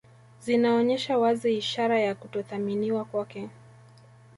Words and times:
Zinaonyesha 0.39 1.17
wazi 1.17 1.57
ishara 1.57 1.99
ya 1.99 2.15
kutothaminiwa 2.15 3.05
kwake 3.05 3.49